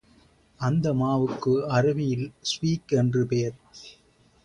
அந்த 0.59 0.93
மாவுக்கு 0.93 1.53
அரபியில் 1.71 2.27
ஸ்வீக் 2.41 2.93
என்று 2.93 3.25
பெயர். 3.27 3.57